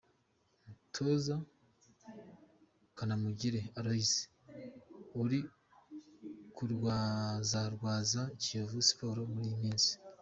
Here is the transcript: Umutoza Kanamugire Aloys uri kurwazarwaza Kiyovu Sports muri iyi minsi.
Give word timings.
Umutoza 0.65 1.35
Kanamugire 2.97 3.61
Aloys 3.77 4.13
uri 5.23 5.39
kurwazarwaza 6.55 8.21
Kiyovu 8.41 8.79
Sports 8.89 9.29
muri 9.33 9.45
iyi 9.49 9.57
minsi. 9.63 9.91